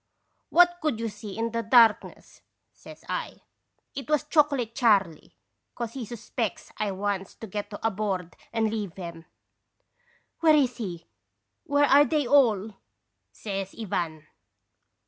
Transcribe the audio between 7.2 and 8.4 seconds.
to get aboard